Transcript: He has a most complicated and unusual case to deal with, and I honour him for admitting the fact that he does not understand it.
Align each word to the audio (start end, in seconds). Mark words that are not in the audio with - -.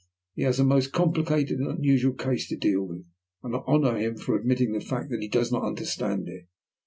He 0.33 0.41
has 0.41 0.59
a 0.59 0.63
most 0.63 0.93
complicated 0.93 1.59
and 1.59 1.69
unusual 1.69 2.13
case 2.15 2.47
to 2.47 2.55
deal 2.55 2.81
with, 2.87 3.05
and 3.43 3.55
I 3.55 3.59
honour 3.59 3.99
him 3.99 4.17
for 4.17 4.35
admitting 4.35 4.71
the 4.71 4.81
fact 4.81 5.11
that 5.11 5.21
he 5.21 5.27
does 5.27 5.51
not 5.51 5.63
understand 5.63 6.27
it. 6.27 6.47